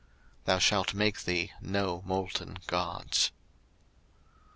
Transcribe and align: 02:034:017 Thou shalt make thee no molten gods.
02:034:017 0.45 0.45
Thou 0.45 0.57
shalt 0.57 0.93
make 0.95 1.21
thee 1.25 1.51
no 1.61 2.01
molten 2.07 2.57
gods. 2.65 3.31